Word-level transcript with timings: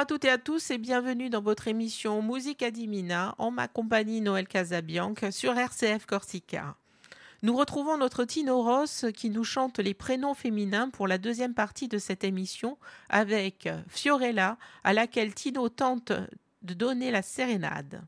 À 0.00 0.06
toutes 0.06 0.24
et 0.24 0.30
à 0.30 0.38
tous 0.38 0.70
et 0.70 0.78
bienvenue 0.78 1.28
dans 1.28 1.42
votre 1.42 1.68
émission 1.68 2.22
Musique 2.22 2.62
Adimina 2.62 3.34
en 3.36 3.50
ma 3.50 3.68
compagnie 3.68 4.22
Noël 4.22 4.48
Casabianc 4.48 5.12
sur 5.30 5.58
RCF 5.58 6.06
Corsica. 6.06 6.74
Nous 7.42 7.54
retrouvons 7.54 7.98
notre 7.98 8.24
Tino 8.24 8.62
Ross 8.62 9.04
qui 9.14 9.28
nous 9.28 9.44
chante 9.44 9.78
les 9.78 9.92
prénoms 9.92 10.32
féminins 10.32 10.88
pour 10.88 11.06
la 11.06 11.18
deuxième 11.18 11.52
partie 11.52 11.86
de 11.86 11.98
cette 11.98 12.24
émission 12.24 12.78
avec 13.10 13.68
Fiorella 13.88 14.56
à 14.84 14.94
laquelle 14.94 15.34
Tino 15.34 15.68
tente 15.68 16.12
de 16.62 16.72
donner 16.72 17.10
la 17.10 17.20
sérénade. 17.20 18.00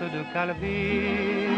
De 0.00 0.22
Calvi. 0.32 1.48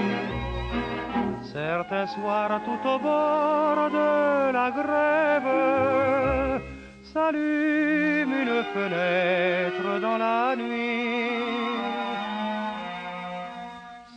Certains 1.43 2.07
soirs 2.07 2.61
tout 2.65 2.89
au 2.89 2.99
bord 2.99 3.91
de 3.91 4.53
la 4.53 4.71
grève 4.71 6.61
s'allume 7.03 8.35
une 8.43 8.63
fenêtre 8.75 10.01
dans 10.01 10.19
la 10.19 10.57
nuit. 10.57 11.31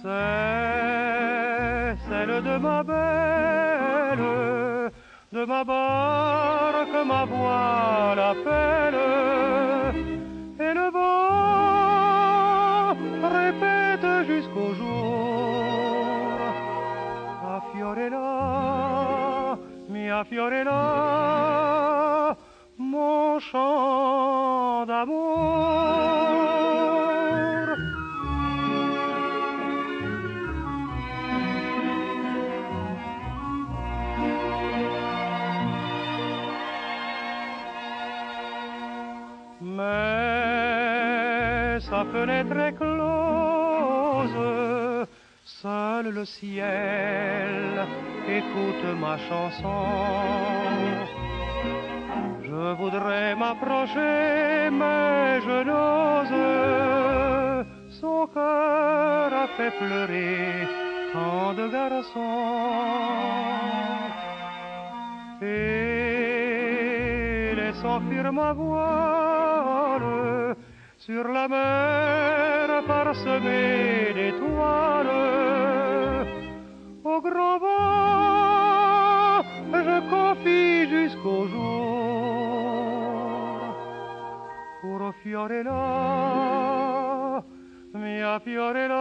C'est 0.01 1.95
celle 2.09 2.41
de 2.43 2.57
ma 2.57 2.83
belle 2.83 3.47
de 5.31 5.45
ma 5.45 5.63
barque, 5.63 7.05
ma 7.05 7.25
voile 7.25 8.19
appelle, 8.19 10.16
mia 20.17 20.23
Fiorella, 20.23 20.75
mon 22.77 23.39
chant 23.39 24.85
d'amour. 24.85 26.07
sa 41.79 42.03
fenêtre 42.05 42.57
est 42.57 42.73
close, 42.73 44.37
seul 45.45 46.09
le 46.09 46.25
ciel 46.25 47.86
écoute 48.27 48.83
ma 48.99 49.17
chanson. 49.17 49.85
Je 52.43 52.73
voudrais 52.75 53.35
m'approcher, 53.35 54.69
mais 54.71 55.41
je 55.41 55.63
n'ose. 55.63 56.33
Son 58.01 58.27
cœur 58.27 59.33
a 59.33 59.47
fait 59.55 59.71
pleurer 59.77 60.67
tant 61.13 61.53
de 61.53 61.67
garçons. 61.67 62.57
Et 65.41 67.53
laissant 67.55 68.01
fuir 68.09 68.33
ma 68.33 68.53
voile, 68.53 70.55
sur 70.97 71.27
la 71.27 71.47
mer 71.47 72.83
parsemée 72.87 74.13
d'étoiles. 74.15 75.76
Au 77.17 77.21
grand 77.21 77.57
vent, 77.57 79.43
je 79.73 79.97
confie 80.11 80.87
jusqu'au 80.87 81.47
jour. 81.47 82.77
Pour 84.81 85.01
Fiorella, 85.23 85.73
mia 87.95 88.39
Fiorella, 88.39 88.97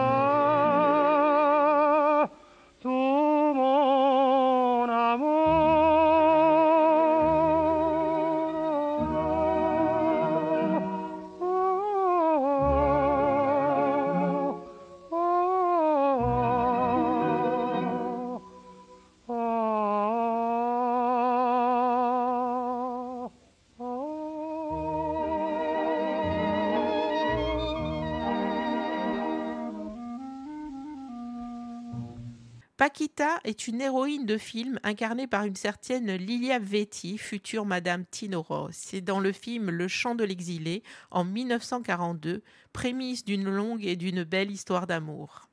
Paquita 32.77 33.39
est 33.43 33.67
une 33.67 33.81
héroïne 33.81 34.27
de 34.27 34.37
film 34.37 34.79
incarnée 34.83 35.25
par 35.25 35.45
une 35.45 35.55
certaine 35.55 36.13
Lilia 36.13 36.59
Vetti, 36.59 37.17
future 37.17 37.65
Madame 37.65 38.05
Tinoro. 38.05 38.69
C'est 38.71 39.01
dans 39.01 39.19
le 39.19 39.31
film 39.31 39.71
Le 39.71 39.87
chant 39.87 40.13
de 40.13 40.23
l'exilé 40.23 40.83
en 41.09 41.23
1942, 41.23 42.43
prémisse 42.73 43.25
d'une 43.25 43.49
longue 43.49 43.83
et 43.83 43.95
d'une 43.95 44.23
belle 44.23 44.51
histoire 44.51 44.85
d'amour. 44.85 45.46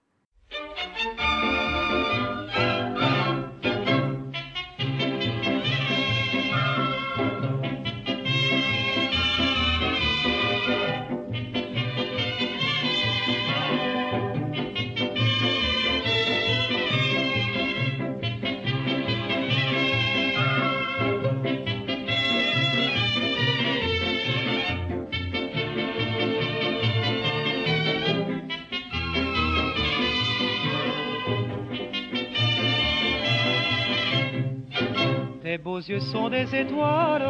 Yeux 35.88 36.00
sont 36.00 36.28
des 36.30 36.54
étoiles, 36.54 37.22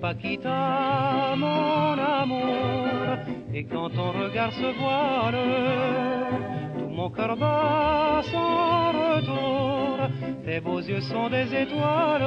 Paquita, 0.00 1.34
mon 1.36 1.98
amour. 1.98 3.18
Et 3.54 3.64
quand 3.64 3.90
ton 3.90 4.10
regard 4.12 4.52
se 4.52 4.78
voile, 4.78 5.38
tout 6.78 6.88
mon 6.88 7.10
cœur 7.10 7.36
bat 7.36 8.20
sans 8.30 8.92
retour. 8.92 9.98
Tes 10.44 10.60
beaux 10.60 10.80
yeux 10.80 11.00
sont 11.00 11.30
des 11.30 11.54
étoiles, 11.54 12.22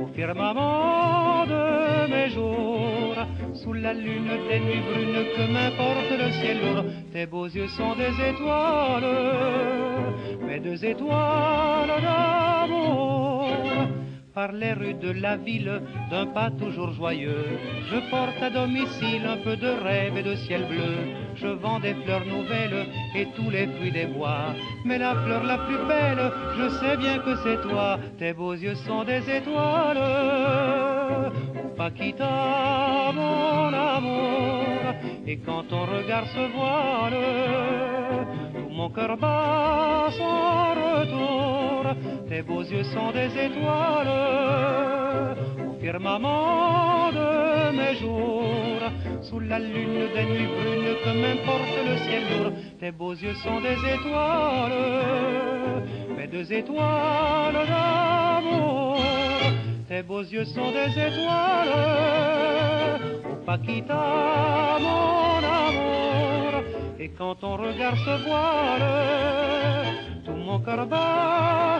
au 0.00 0.06
firmament 0.14 1.44
de 1.46 2.10
mes 2.10 2.30
jours. 2.30 3.16
Sous 3.52 3.72
la 3.72 3.92
lune 3.92 4.32
des 4.48 4.60
nuits 4.60 4.80
brunes, 4.80 5.24
que 5.36 5.52
m'importe 5.52 6.10
le 6.18 6.32
ciel 6.32 6.58
lourd, 6.60 6.84
tes 7.12 7.26
beaux 7.26 7.46
yeux 7.46 7.68
sont 7.68 7.94
des 7.96 8.14
étoiles, 8.30 9.04
deux 10.60 10.84
étoiles 10.84 12.02
d'amour. 12.02 13.48
Par 14.34 14.50
les 14.50 14.72
rues 14.72 14.94
de 14.94 15.12
la 15.12 15.36
ville, 15.36 15.80
d'un 16.10 16.26
pas 16.26 16.50
toujours 16.50 16.92
joyeux, 16.92 17.46
je 17.88 18.10
porte 18.10 18.42
à 18.42 18.50
domicile 18.50 19.24
un 19.26 19.36
peu 19.36 19.56
de 19.56 19.68
rêve 19.68 20.16
et 20.16 20.24
de 20.24 20.34
ciel 20.34 20.66
bleu. 20.66 20.96
Je 21.36 21.46
vends 21.46 21.78
des 21.78 21.94
fleurs 21.94 22.26
nouvelles 22.26 22.86
et 23.14 23.26
tous 23.36 23.48
les 23.48 23.68
fruits 23.68 23.92
des 23.92 24.06
bois. 24.06 24.54
Mais 24.84 24.98
la 24.98 25.14
fleur 25.22 25.44
la 25.44 25.58
plus 25.58 25.78
belle, 25.86 26.32
je 26.58 26.68
sais 26.68 26.96
bien 26.96 27.18
que 27.18 27.36
c'est 27.44 27.60
toi. 27.62 27.98
Tes 28.18 28.32
beaux 28.32 28.54
yeux 28.54 28.74
sont 28.74 29.04
des 29.04 29.22
étoiles. 29.30 30.02
Paquita, 31.76 33.12
mon 33.14 33.72
amour. 33.72 34.64
Et 35.28 35.38
quand 35.38 35.62
ton 35.68 35.84
regard 35.84 36.26
se 36.26 36.52
voile, 36.56 37.20
mon 38.74 38.90
cœur 38.90 39.16
bat 39.16 40.08
sans 40.18 40.74
retour. 40.74 41.94
Tes 42.28 42.42
beaux 42.42 42.62
yeux 42.62 42.82
sont 42.84 43.12
des 43.12 43.30
étoiles 43.46 44.08
au 45.68 45.80
firmament 45.80 47.10
de 47.12 47.76
mes 47.76 47.94
jours. 48.00 48.82
Sous 49.22 49.40
la 49.40 49.58
lune 49.58 50.08
des 50.14 50.24
nuits 50.24 50.50
brunes, 50.54 50.96
que 51.04 51.12
m'importe 51.22 51.76
le 51.88 51.96
ciel 52.04 52.22
lourd. 52.30 52.52
Tes 52.80 52.90
beaux 52.90 53.14
yeux 53.14 53.34
sont 53.44 53.60
des 53.60 53.78
étoiles, 53.94 54.72
mes 56.16 56.26
deux 56.26 56.52
étoiles 56.52 57.60
d'amour. 57.70 59.00
Tes 59.88 60.02
beaux 60.02 60.22
yeux 60.22 60.44
sont 60.44 60.70
des 60.72 60.90
étoiles, 60.90 61.74
oh 63.30 63.36
Paquita, 63.46 64.78
mon. 64.80 65.14
Et 67.04 67.10
quand 67.18 67.34
ton 67.34 67.56
regard 67.58 67.98
se 67.98 68.24
voile, 68.26 68.82
tout 70.24 70.32
mon 70.32 70.58
cœur 70.58 70.86
bat 70.86 71.78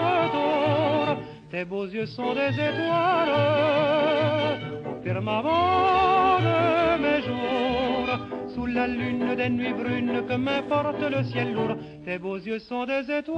retour. 0.00 1.18
Tes 1.50 1.66
beaux 1.66 1.84
yeux 1.84 2.06
sont 2.06 2.32
des 2.32 2.54
étoiles, 2.54 3.34
au 4.88 5.02
firmament 5.02 6.38
de 6.40 7.02
mes 7.02 7.20
jours. 7.28 8.08
Sous 8.54 8.64
la 8.64 8.86
lune 8.86 9.34
des 9.36 9.50
nuits 9.50 9.74
brunes, 9.74 10.24
que 10.26 10.36
m'importe 10.36 11.02
le 11.02 11.22
ciel 11.24 11.52
lourd, 11.52 11.76
tes 12.06 12.18
beaux 12.18 12.38
yeux 12.38 12.58
sont 12.58 12.86
des 12.86 13.10
étoiles, 13.10 13.36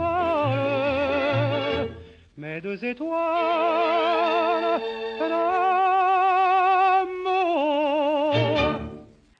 mes 2.36 2.60
deux 2.60 2.84
étoiles. 2.84 4.28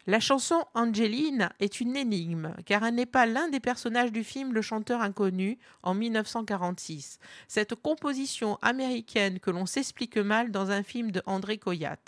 La 0.09 0.21
chanson 0.21 0.65
Angeline 0.73 1.51
est 1.61 1.83
une 1.83 1.95
énigme, 1.95 2.55
car 2.65 2.83
elle 2.83 2.95
n'est 2.95 3.05
pas 3.05 3.27
l'un 3.27 3.51
des 3.51 3.61
personnages 3.61 4.11
du 4.11 4.25
film 4.25 4.55
Le 4.55 4.63
chanteur 4.63 5.03
inconnu 5.03 5.59
en 5.83 5.93
1946, 5.93 7.19
cette 7.47 7.75
composition 7.75 8.57
américaine 8.63 9.39
que 9.39 9.51
l'on 9.51 9.67
s'explique 9.67 10.17
mal 10.17 10.51
dans 10.51 10.71
un 10.71 10.83
film 10.83 11.11
de 11.11 11.21
André 11.27 11.59
Coyat. 11.59 11.99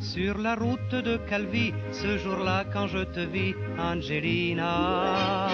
Sur 0.00 0.38
la 0.38 0.54
route 0.54 0.94
de 0.94 1.18
Calvi, 1.28 1.74
ce 1.92 2.16
jour-là 2.16 2.64
quand 2.72 2.86
je 2.86 3.04
te 3.04 3.20
vis, 3.20 3.54
Angelina. 3.78 5.48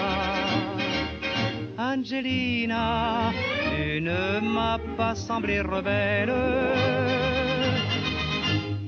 Angelina, 1.77 3.31
tu 3.75 3.99
ne 3.99 4.39
m'as 4.39 4.79
pas 4.95 5.15
semblé 5.15 5.59
rebelle. 5.59 7.00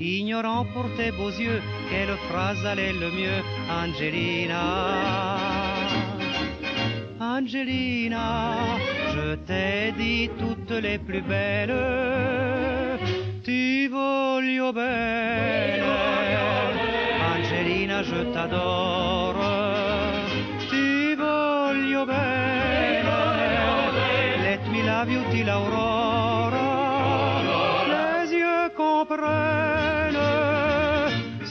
Ignorant 0.04 0.66
pour 0.74 0.84
tes 0.98 1.10
beaux 1.12 1.30
yeux, 1.30 1.62
quelle 1.88 2.14
phrase 2.28 2.66
allait 2.66 2.92
le 2.92 3.10
mieux, 3.10 3.40
Angelina? 3.70 5.38
Angelina, 7.18 8.54
je 9.14 9.34
t'ai 9.46 9.92
dit 9.96 10.28
toutes 10.38 10.78
les 10.82 10.98
plus 10.98 11.22
belles. 11.22 11.74
Ti 13.44 13.88
voglio 13.88 14.74
bene. 14.74 15.80
Angelina, 17.32 18.02
je 18.02 18.30
t'adore. 18.34 19.40
Ti 20.68 21.14
voglio 21.14 22.04
bene. 22.04 23.20
Let 24.42 24.68
me 24.70 24.82
love 24.82 25.10
you 25.10 25.22
till 25.30 25.48
aurora. 25.48 26.60
Les 27.88 28.32
yeux 28.32 28.68
comprennent 28.76 29.63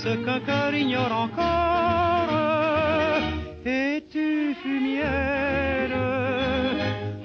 ce 0.03 0.13
qu'un 0.25 0.41
cœur 0.41 0.73
ignore 0.75 1.13
encore. 1.25 2.27
Et 3.65 4.03
tu 4.11 4.53
fus 4.61 4.79
mienne, 4.87 5.97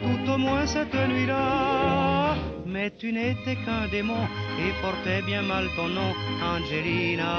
tout 0.03 0.33
au 0.33 0.39
moins 0.39 0.67
cette 0.67 0.95
nuit-là. 0.95 2.37
Mais 2.67 2.93
tu 3.01 3.13
n'étais 3.13 3.57
qu'un 3.65 3.89
démon 3.91 4.25
et 4.63 4.71
portais 4.81 5.23
bien 5.23 5.43
mal 5.43 5.67
ton 5.77 5.89
nom, 5.89 6.13
Angelina. 6.53 7.35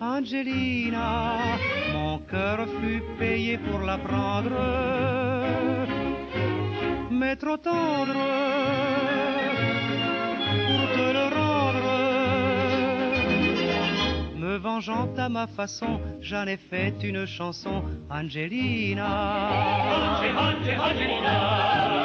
Angelina, 0.00 1.36
mon 1.94 2.18
cœur 2.32 2.66
fut 2.80 3.02
payé 3.18 3.58
pour 3.58 3.80
la 3.80 3.98
prendre, 3.98 4.58
mais 7.10 7.36
trop 7.36 7.56
tendre 7.56 8.20
pour 10.66 10.82
te 10.96 11.06
le 11.18 11.24
rendre. 11.34 11.41
Me 14.52 14.58
vengeant 14.58 15.08
à 15.16 15.30
ma 15.30 15.46
façon, 15.46 15.98
j'en 16.20 16.46
ai 16.46 16.58
fait 16.58 16.92
une 17.02 17.24
chanson, 17.24 17.84
Angelina. 18.10 19.08
Mais 20.20 22.01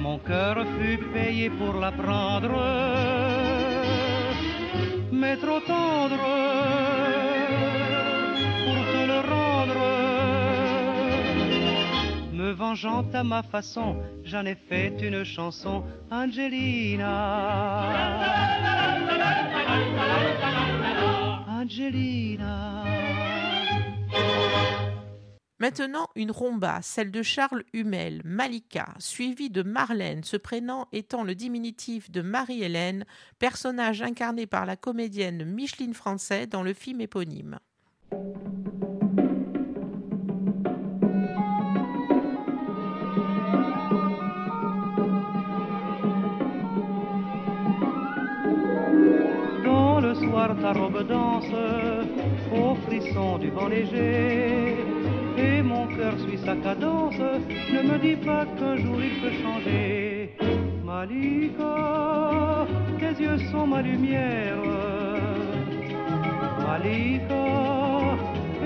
Mon 0.00 0.18
cœur 0.18 0.66
fut 0.78 0.98
payé 1.14 1.48
pour 1.48 1.74
la 1.80 1.90
prendre, 1.92 2.50
mais 5.10 5.36
trop 5.36 5.60
tendre 5.60 6.18
pour 8.64 8.78
te 8.92 9.06
le 9.06 9.20
rendre. 9.32 9.80
Me 12.34 12.52
vengeant 12.52 13.06
à 13.14 13.24
ma 13.24 13.42
façon, 13.42 13.96
j'en 14.22 14.44
ai 14.44 14.54
fait 14.54 14.94
une 15.00 15.24
chanson, 15.24 15.82
Angelina. 16.10 17.06
Angelina. 21.48 22.73
Maintenant, 25.64 26.08
une 26.14 26.30
rumba, 26.30 26.80
celle 26.82 27.10
de 27.10 27.22
Charles 27.22 27.64
Hummel, 27.72 28.20
Malika, 28.24 28.92
suivie 28.98 29.48
de 29.48 29.62
Marlène, 29.62 30.22
ce 30.22 30.36
prénom 30.36 30.84
étant 30.92 31.22
le 31.22 31.34
diminutif 31.34 32.10
de 32.10 32.20
Marie-Hélène, 32.20 33.06
personnage 33.38 34.02
incarné 34.02 34.46
par 34.46 34.66
la 34.66 34.76
comédienne 34.76 35.44
Micheline 35.44 35.94
Français 35.94 36.46
dans 36.46 36.62
le 36.62 36.74
film 36.74 37.00
éponyme. 37.00 37.58
Ta 50.44 50.72
robe 50.72 51.02
danse 51.08 51.54
au 52.54 52.74
frisson 52.86 53.38
du 53.38 53.48
vent 53.48 53.68
léger 53.68 54.76
et 55.38 55.62
mon 55.62 55.86
cœur 55.86 56.12
suit 56.20 56.38
sa 56.44 56.54
cadence, 56.56 57.18
ne 57.72 57.82
me 57.82 57.98
dis 57.98 58.16
pas 58.16 58.44
qu'un 58.58 58.76
jour 58.76 58.98
il 59.02 59.20
peut 59.22 59.32
changer. 59.42 60.36
Malika, 60.84 62.66
tes 62.98 63.22
yeux 63.22 63.38
sont 63.50 63.66
ma 63.66 63.80
lumière. 63.80 64.58
Malika, 66.66 67.46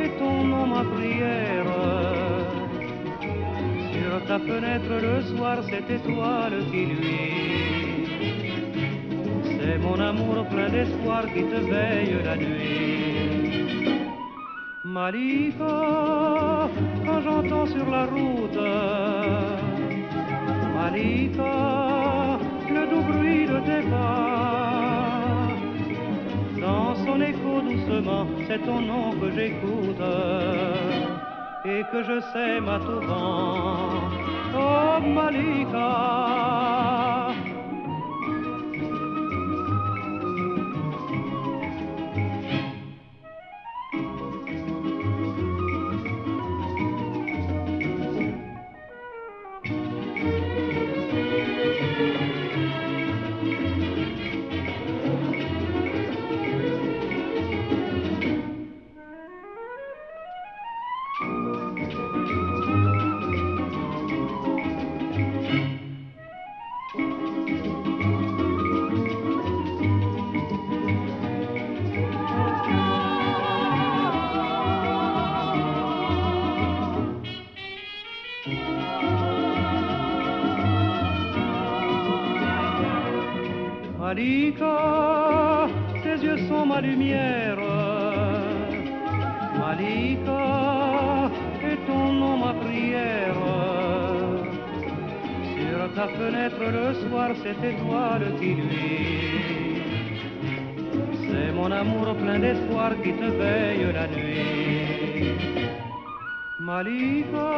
et 0.03 0.11
ton 0.19 0.45
nom 0.45 0.67
ma 0.67 0.83
prière. 0.83 1.73
Sur 3.93 4.27
ta 4.27 4.39
fenêtre 4.41 4.95
le 5.01 5.23
soir, 5.37 5.59
cette 5.71 5.91
étoile 5.91 6.59
qui 6.73 6.87
luit. 6.87 7.98
C'est 9.69 9.77
mon 9.77 10.01
amour 10.01 10.47
plein 10.47 10.71
d'espoir 10.71 11.27
qui 11.27 11.43
te 11.43 11.61
veille 11.73 12.17
la 12.25 12.37
nuit. 12.37 13.99
Malika, 14.83 16.71
quand 17.05 17.21
j'entends 17.21 17.67
sur 17.67 17.91
la 17.91 18.05
route, 18.07 18.63
Malika, 20.75 22.39
le 22.77 22.83
doux 22.91 23.05
bruit 23.11 23.45
de 23.47 23.59
tes 23.69 23.85
pas, 23.91 25.21
dans 26.59 26.95
son 27.05 27.21
écho 27.21 27.61
doucement, 27.61 28.27
c'est 28.47 28.65
ton 28.65 28.81
nom 28.81 29.11
que 29.21 29.31
j'écoute 29.37 30.05
et 31.67 31.83
que 31.93 32.03
je 32.09 32.19
tout 32.87 33.07
vent. 33.07 34.01
Oh 34.57 34.99
Malika, 35.19 36.78
cette 97.49 97.65
étoile 97.65 98.27
qui 98.39 98.51
luit. 98.61 99.83
C'est 101.29 101.53
mon 101.53 101.71
amour 101.71 102.15
plein 102.17 102.39
d'espoir 102.39 102.91
qui 103.03 103.13
te 103.13 103.29
veille 103.41 103.87
la 103.99 104.07
nuit. 104.09 105.33
Malika, 106.61 107.51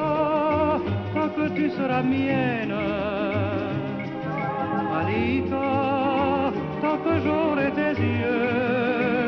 tant 1.15 1.31
que 1.37 1.49
tu 1.57 1.71
seras 1.71 2.03
mienne. 2.03 2.77
Malika, 4.93 5.71
tant 6.83 6.99
que 7.05 7.15
j'aurai 7.25 7.69
tes 7.79 7.95
yeux. 8.13 9.19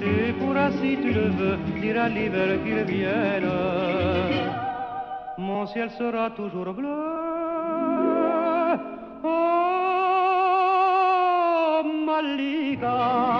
Tu 0.00 0.32
pourras, 0.38 0.70
si 0.78 0.90
tu 1.02 1.10
le 1.20 1.28
veux, 1.38 1.58
dire 1.80 1.98
à 2.02 2.08
l'hiver 2.08 2.50
qu'il 2.64 2.82
vienne. 2.94 3.50
Mon 5.38 5.66
ciel 5.66 5.90
sera 5.90 6.30
toujours 6.30 6.72
bleu. 6.74 7.15
Malika. 12.80 13.35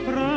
prendre 0.00 0.35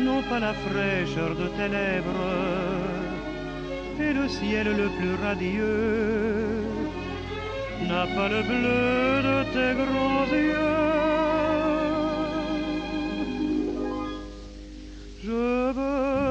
non 0.00 0.22
pas 0.28 0.40
la 0.40 0.54
fraîcheur 0.54 1.30
de 1.36 1.46
tes 1.56 1.68
lèvres 1.68 2.32
et 4.00 4.12
le 4.12 4.28
ciel 4.28 4.66
le 4.76 4.88
plus 4.96 5.14
radieux 5.22 6.64
n'a 7.88 8.06
pas 8.16 8.28
le 8.28 8.42
bleu 8.42 9.22
de 9.28 9.36
tes 9.54 9.72
grands 9.80 10.26
yeux. 10.32 10.94
dit 15.28 15.30
aussi 15.30 16.23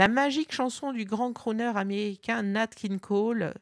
La 0.00 0.08
magique 0.08 0.54
chanson 0.54 0.94
du 0.94 1.04
grand 1.04 1.34
crooner 1.34 1.72
américain 1.76 2.42
Nat 2.42 2.68
King 2.68 2.98
Cole, 2.98 3.52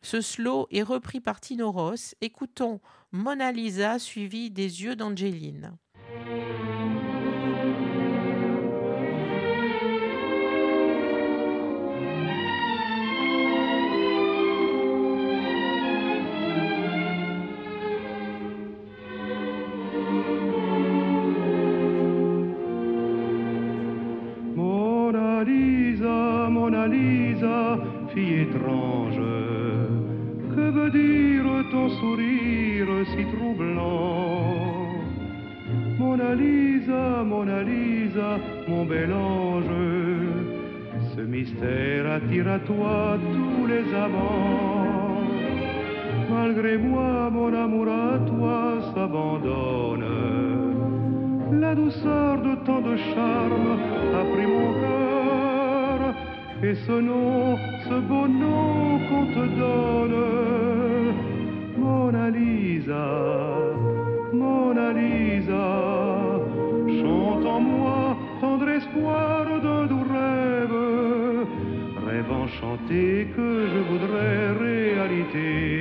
ce 0.00 0.20
slow 0.20 0.68
est 0.70 0.84
repris 0.84 1.18
par 1.18 1.40
Tino 1.40 1.72
Ross. 1.72 2.14
Écoutons 2.20 2.80
Mona 3.10 3.50
Lisa 3.50 3.98
suivi 3.98 4.52
des 4.52 4.84
yeux 4.84 4.94
d'Angeline. 4.94 5.76
La 51.50 51.74
douceur 51.74 52.42
de 52.42 52.54
tant 52.66 52.80
de 52.80 52.96
charme 52.96 53.78
a 54.14 54.24
pris 54.32 54.46
mon 54.46 54.72
cœur 54.80 56.14
et 56.62 56.74
ce 56.74 56.92
nom, 56.92 57.56
ce 57.88 57.94
beau 58.00 58.28
nom 58.28 58.98
qu'on 59.08 59.26
te 59.26 59.46
donne, 59.56 61.14
Mona 61.78 62.28
Lisa, 62.28 63.08
Mona 64.32 64.92
Lisa, 64.92 66.40
chante 67.00 67.46
en 67.46 67.60
moi 67.60 68.16
tendre 68.42 68.68
espoir 68.68 69.46
d'un 69.62 69.86
doux 69.86 70.04
rêve, 70.12 71.46
rêve 72.06 72.30
enchanté 72.30 73.28
que 73.34 73.66
je 73.72 73.78
voudrais 73.90 74.52
réalité. 74.52 75.77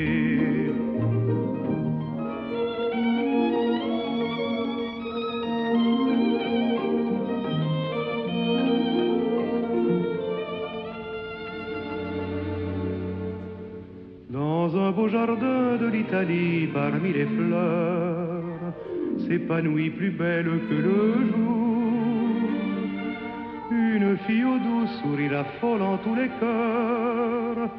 Beau 14.98 15.10
jardin 15.10 15.78
de 15.80 15.88
l'Italie 15.96 16.68
parmi 16.74 17.14
les 17.14 17.28
fleurs 17.36 18.74
s'épanouit 19.28 19.92
plus 19.92 20.10
belle 20.10 20.52
que 20.68 20.78
le 20.88 21.02
jour. 21.30 22.40
Une 23.70 24.18
fille 24.26 24.44
au 24.54 24.58
doux 24.66 24.88
sourire 25.00 25.38
affolant 25.44 25.98
tous 26.04 26.16
les 26.16 26.30
cœurs, 26.40 27.70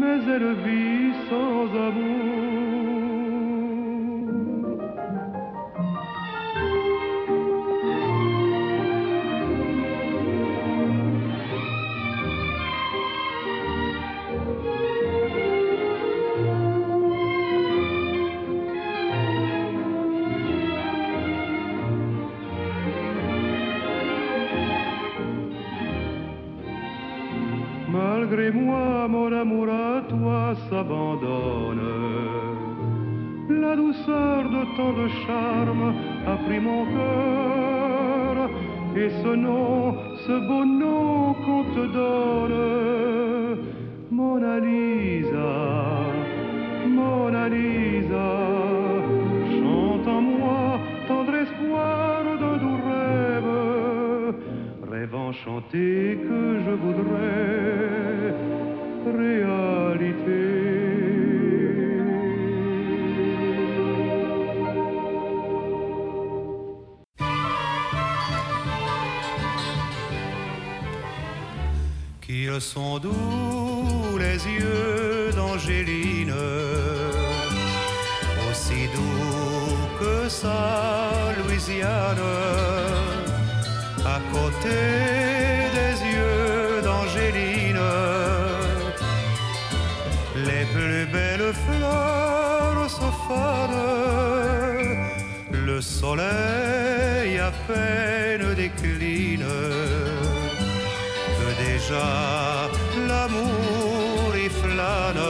mais 0.00 0.18
elle 0.34 0.50
vit 0.64 1.12
sans 1.28 1.66
amour. 1.88 3.25
S'abandonne. 30.68 31.82
La 33.48 33.76
douceur 33.76 34.42
de 34.50 34.62
tant 34.76 34.92
de 34.92 35.08
charme 35.24 35.94
a 36.26 36.36
pris 36.44 36.60
mon 36.60 36.84
cœur 36.86 38.50
et 38.96 39.10
ce 39.22 39.34
nom, 39.34 39.94
ce 40.26 40.32
beau 40.48 40.64
nom 40.64 41.34
qu'on 41.34 41.64
te 41.74 41.84
donne, 41.98 43.58
Mona 44.10 44.58
Lisa, 44.58 45.54
Mona 46.88 47.48
Lisa, 47.48 48.30
chante 49.56 50.08
en 50.08 50.22
moi 50.22 50.80
tendre 51.06 51.34
espoir 51.34 52.24
d'un 52.40 52.56
doux 52.62 52.80
rêve, 52.90 54.34
rêve 54.90 55.14
enchanté 55.14 56.18
que 56.26 56.40
je 56.64 56.70
voudrais. 56.70 57.95
Qu'ils 72.26 72.60
sont 72.60 72.98
doux 72.98 74.18
les 74.18 74.38
yeux 74.58 75.30
d'Angéline, 75.36 76.34
aussi 78.50 78.88
doux 78.94 79.76
que 80.00 80.28
sa 80.28 81.32
Louisiane, 81.38 82.18
à 84.04 84.18
côté 84.32 85.15
le 95.76 95.80
soleil 95.80 97.38
à 97.38 97.50
peine 97.66 98.54
décline, 98.54 99.44
que 101.36 101.48
déjà 101.64 102.68
l'amour 103.08 104.34
y 104.34 104.48
flâne. 104.48 105.24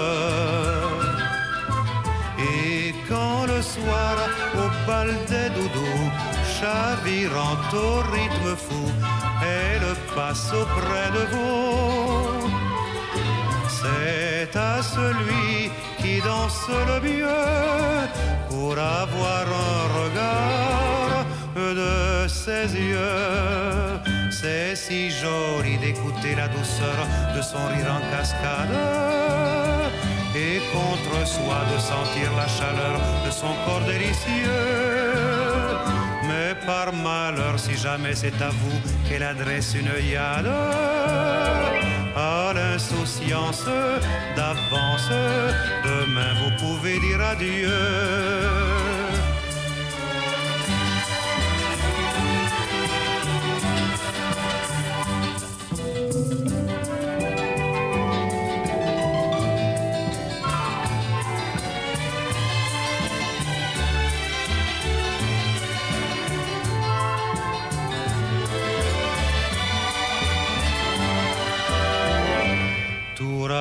Et 2.39 2.95
quand 3.09 3.47
le 3.47 3.61
soir 3.61 4.15
au 4.55 4.69
bal 4.87 5.09
des 5.31 5.51
doudous, 5.57 6.11
chavirant 6.59 7.59
au 7.73 8.03
rythme 8.13 8.57
fou, 8.57 8.87
elle 9.43 9.89
passe 10.15 10.53
auprès 10.53 11.11
de 11.17 11.23
vous 11.33 12.36
c'est 13.87 14.57
à 14.57 14.83
celui 14.83 15.71
qui 15.99 16.21
danse 16.21 16.69
le 16.91 17.01
mieux 17.09 18.09
pour 18.49 18.79
avoir 18.79 19.45
un 19.73 19.83
regard 20.01 21.25
de 21.55 22.29
ses 22.29 22.75
yeux. 22.75 24.01
C'est 24.31 24.77
si 24.77 25.11
joli 25.11 25.79
d'écouter 25.79 26.35
la 26.35 26.49
douceur 26.49 26.99
de 27.37 27.43
son 27.43 27.65
rire 27.73 27.91
en 27.99 28.03
cascade 28.15 28.77
et 30.35 30.61
contre 30.73 31.27
soi 31.27 31.59
de 31.73 31.79
sentir 31.81 32.29
la 32.37 32.49
chaleur 32.59 33.01
de 33.25 33.31
son 33.31 33.53
corps 33.65 33.87
délicieux. 33.87 34.67
Mais 36.29 36.55
par 36.67 36.93
malheur, 36.93 37.59
si 37.59 37.75
jamais 37.77 38.15
c'est 38.15 38.41
à 38.43 38.51
vous 38.51 38.79
qu'elle 39.09 39.23
adresse 39.23 39.75
une 39.75 39.93
yade, 40.13 40.51
à 42.77 42.79
l'insouciance 42.79 43.65
d'avance. 44.37 45.09
Demain 45.83 46.35
vous 46.43 46.51
pouvez 46.59 47.01
dire 47.01 47.21
adieu. 47.23 48.86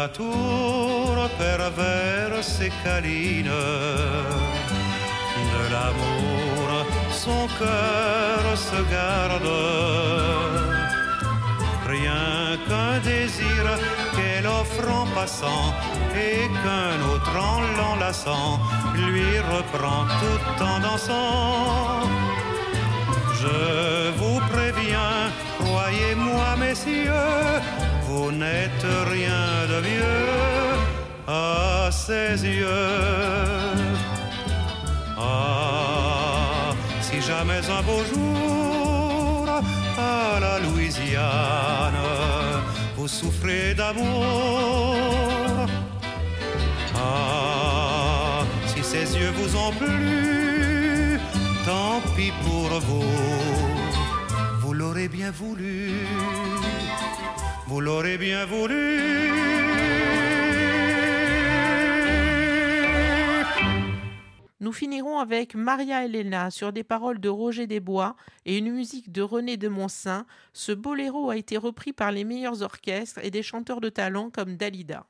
Tour 0.07 1.29
perverse 1.37 2.61
et 2.61 2.71
câline 2.83 3.55
de 5.53 5.63
l'amour, 5.73 6.85
son 7.11 7.47
cœur 7.59 8.43
se 8.55 8.79
garde. 8.91 9.51
Rien 11.87 12.57
que 12.67 12.99
désir 13.03 13.63
qu'elle 14.15 14.47
offre 14.47 14.87
en 14.89 15.05
passant 15.15 15.73
et 16.15 16.47
qu'un 16.61 16.97
autre 17.13 17.35
en 17.37 17.59
l'enlaçant 17.77 18.59
lui 18.95 19.39
reprend 19.39 20.05
tout 20.21 20.63
en 20.63 20.79
dansant. 20.79 22.09
Je 23.41 24.11
vous 24.17 24.39
préviens, 24.51 25.31
croyez-moi 25.59 26.55
messieurs, 26.57 27.61
vous 28.15 28.31
n'êtes 28.31 28.87
rien 29.15 29.45
de 29.71 29.77
mieux 29.89 30.31
à 31.27 31.89
ses 31.91 32.33
yeux. 32.59 33.65
Ah, 35.17 36.71
si 37.07 37.17
jamais 37.29 37.63
un 37.77 37.81
beau 37.89 38.01
jour 38.11 39.49
à 39.97 40.39
la 40.45 40.55
Louisiane, 40.59 42.03
vous 42.95 43.09
souffrez 43.19 43.73
d'amour. 43.79 45.67
Ah, 46.95 48.39
si 48.71 48.81
ses 48.91 49.07
yeux 49.19 49.33
vous 49.39 49.51
ont 49.65 49.73
plu, 49.81 51.19
tant 51.67 51.97
pis 52.15 52.31
pour 52.45 52.69
vous, 52.87 53.11
vous 53.61 53.74
l'aurez 54.95 55.09
bien 55.09 55.29
voulu, 55.29 55.89
vous 57.67 57.81
l'aurez 57.81 58.17
bien 58.17 58.45
voulu. 58.45 58.97
Nous 64.61 64.71
finirons 64.71 65.19
avec 65.19 65.53
Maria 65.53 66.05
Elena 66.05 66.49
sur 66.49 66.71
des 66.71 66.85
paroles 66.85 67.19
de 67.19 67.27
Roger 67.27 67.67
Desbois 67.67 68.15
et 68.45 68.57
une 68.57 68.71
musique 68.71 69.11
de 69.11 69.21
René 69.21 69.57
de 69.57 69.67
Montsin. 69.67 70.25
Ce 70.53 70.71
boléro 70.71 71.29
a 71.29 71.35
été 71.35 71.57
repris 71.57 71.91
par 71.91 72.13
les 72.13 72.23
meilleurs 72.23 72.61
orchestres 72.61 73.19
et 73.21 73.31
des 73.31 73.43
chanteurs 73.43 73.81
de 73.81 73.89
talent 73.89 74.29
comme 74.29 74.55
Dalida. 74.55 75.05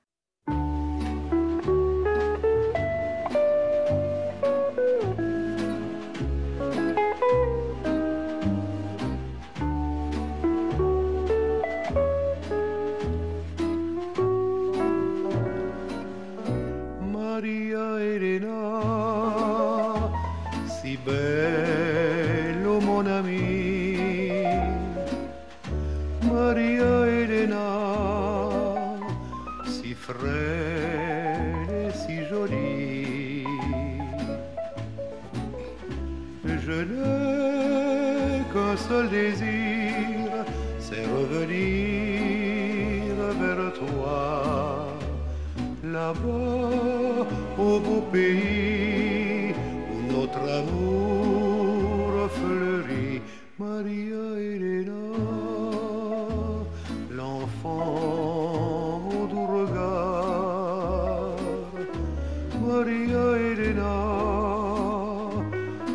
Maria 62.65 63.25
Elena, 63.38 63.95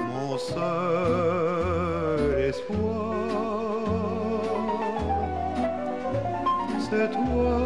mon 0.08 0.38
seul 0.38 0.60
espoir. 2.48 3.10
C'est 6.78 7.10
toi 7.10 7.59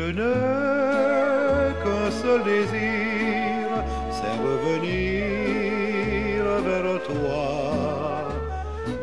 Je 0.00 0.06
n'ai 0.18 1.74
qu'un 1.82 2.08
seul 2.22 2.40
désir, 2.42 3.66
c'est 4.16 4.36
revenir 4.48 6.40
vers 6.68 6.90
toi. 7.08 7.44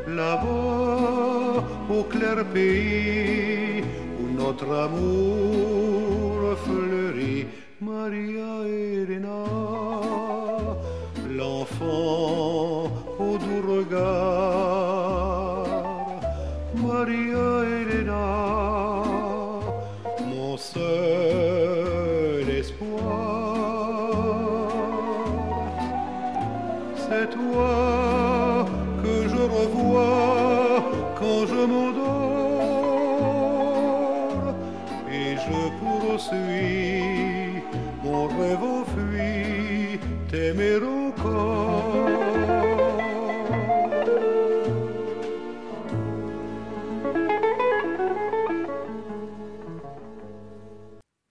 Là-bas, 0.07 1.63
au 1.97 2.01
clair 2.13 2.39
pays, 2.51 3.83
où 4.19 4.25
notre 4.41 4.69
amour 4.85 6.39
fleurit, 6.65 7.45
Maria 7.79 8.51
Elena, 8.65 9.43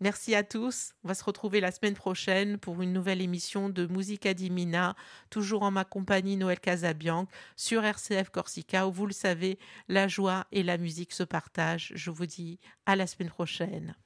Merci 0.07 0.37
à 0.37 0.45
tous. 0.45 0.93
On 1.03 1.09
va 1.09 1.15
se 1.15 1.25
retrouver 1.25 1.59
la 1.61 1.73
semaine 1.73 1.95
prochaine 1.95 2.59
pour 2.59 2.81
une 2.81 2.93
nouvelle 2.93 3.21
émission 3.21 3.69
de 3.69 3.87
Musica 3.87 4.35
Dimina, 4.35 4.95
toujours 5.31 5.65
en 5.65 5.73
ma 5.73 5.85
compagnie 5.85 6.37
Noël 6.37 6.61
Casabianc 6.61 7.27
sur 7.57 7.85
RCF 7.85 8.31
Corsica 8.31 8.87
où 8.87 8.93
vous 8.93 9.07
le 9.07 9.13
savez, 9.13 9.59
la 9.89 10.07
joie 10.07 10.47
et 10.53 10.63
la 10.63 10.79
musique 10.79 11.13
se 11.13 11.25
partagent. 11.25 11.91
Je 11.97 12.13
vous 12.13 12.27
dis 12.27 12.61
à 12.87 12.95
la 12.95 13.09
semaine 13.09 13.31
prochaine. 13.31 13.97